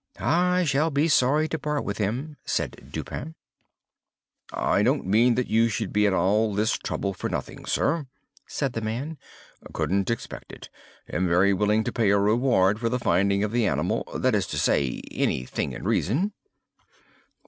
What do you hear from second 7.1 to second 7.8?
for nothing,